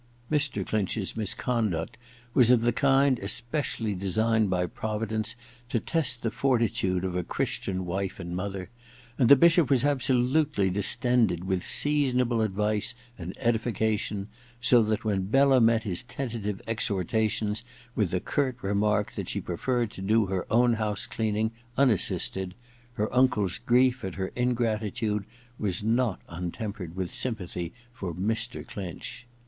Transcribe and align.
Mr. 0.31 0.65
Clinch's 0.65 1.15
misconduct 1.15 1.95
was 2.33 2.49
of 2.49 2.61
the 2.61 2.73
kind 2.73 3.19
especially 3.19 3.93
designed 3.93 4.49
by 4.49 4.65
Providence 4.65 5.35
to 5.69 5.79
test 5.79 6.23
the 6.23 6.31
fortitude 6.31 7.03
of 7.03 7.15
a 7.15 7.21
Christian 7.23 7.85
wife 7.85 8.19
and 8.19 8.35
mother, 8.35 8.71
and 9.19 9.29
the 9.29 9.35
Bishop 9.35 9.69
was 9.69 9.85
absolutely 9.85 10.71
distended 10.71 11.43
with 11.43 11.63
seasonable 11.63 12.41
advice 12.41 12.95
and 13.19 13.37
edification; 13.37 14.27
so 14.59 14.81
that 14.81 15.05
when 15.05 15.27
Bella 15.27 15.61
met 15.61 15.83
his 15.83 16.01
tentative 16.01 16.63
exhortations 16.65 17.63
with 17.93 18.09
the 18.09 18.19
curt 18.19 18.57
remark 18.63 19.11
that 19.11 19.29
she 19.29 19.39
preferred 19.39 19.91
to 19.91 20.01
do 20.01 20.25
her 20.25 20.47
own 20.51 20.73
house 20.73 21.05
cleaning 21.05 21.51
unassisted, 21.77 22.55
her 22.95 23.15
uncle's 23.15 23.59
grief 23.59 24.03
at 24.03 24.15
her 24.15 24.31
ingratitude 24.35 25.25
was 25.59 25.83
not 25.83 26.19
untempered 26.27 26.95
with 26.95 27.13
sympathy 27.13 27.71
for 27.93 28.15
Mr. 28.15 28.65
Clinch. 28.67 29.27